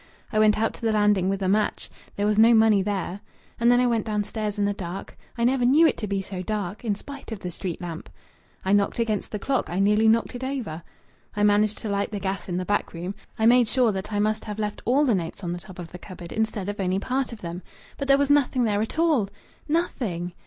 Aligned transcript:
I 0.33 0.39
went 0.39 0.57
out 0.59 0.73
to 0.73 0.81
the 0.81 0.91
landing 0.91 1.29
with 1.29 1.43
a 1.43 1.47
match. 1.47 1.87
There 2.15 2.25
was 2.25 2.39
no 2.39 2.55
money 2.55 2.81
there. 2.81 3.19
And 3.59 3.71
then 3.71 3.79
I 3.79 3.85
went 3.85 4.03
downstairs 4.07 4.57
in 4.57 4.65
the 4.65 4.73
dark. 4.73 5.15
I 5.37 5.43
never 5.43 5.63
knew 5.63 5.85
it 5.85 5.95
to 5.97 6.07
be 6.07 6.23
so 6.23 6.41
dark, 6.41 6.83
in 6.83 6.95
spite 6.95 7.31
of 7.31 7.37
the 7.41 7.51
street 7.51 7.79
lamp. 7.79 8.09
I 8.65 8.73
knocked 8.73 8.97
against 8.97 9.31
the 9.31 9.37
clock. 9.37 9.69
I 9.69 9.77
nearly 9.77 10.07
knocked 10.07 10.33
it 10.33 10.43
over. 10.43 10.81
I 11.35 11.43
managed 11.43 11.77
to 11.83 11.89
light 11.89 12.09
the 12.11 12.19
gas 12.19 12.49
in 12.49 12.57
the 12.57 12.65
back 12.65 12.93
room. 12.95 13.13
I 13.37 13.45
made 13.45 13.67
sure 13.67 13.91
that 13.91 14.11
I 14.11 14.17
must 14.17 14.43
have 14.45 14.57
left 14.57 14.81
all 14.85 15.05
the 15.05 15.13
notes 15.13 15.43
on 15.43 15.53
the 15.53 15.59
top 15.59 15.77
of 15.77 15.91
the 15.91 15.99
cupboard 15.99 16.31
instead 16.31 16.67
of 16.67 16.79
only 16.79 16.97
part 16.97 17.31
of 17.31 17.41
them. 17.41 17.61
But 17.99 18.07
there 18.07 18.17
was 18.17 18.31
nothing 18.31 18.63
there 18.63 18.81
at 18.81 18.97
all. 18.97 19.29
Nothing! 19.69 20.33